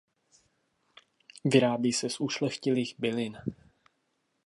Vyrábí 1.45 1.93
se 1.93 2.09
z 2.09 2.19
ušlechtilých 2.19 2.95
bylin. 2.99 3.37